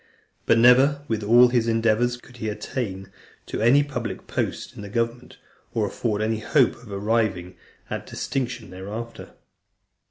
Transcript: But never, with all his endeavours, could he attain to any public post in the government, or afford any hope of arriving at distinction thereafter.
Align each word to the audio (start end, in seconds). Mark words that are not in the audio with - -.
But 0.47 0.57
never, 0.57 1.03
with 1.07 1.21
all 1.23 1.49
his 1.49 1.67
endeavours, 1.67 2.17
could 2.17 2.37
he 2.37 2.49
attain 2.49 3.11
to 3.45 3.61
any 3.61 3.83
public 3.83 4.25
post 4.25 4.75
in 4.75 4.81
the 4.81 4.89
government, 4.89 5.37
or 5.75 5.85
afford 5.85 6.23
any 6.23 6.39
hope 6.39 6.73
of 6.81 6.91
arriving 6.91 7.55
at 7.87 8.07
distinction 8.07 8.71
thereafter. 8.71 9.33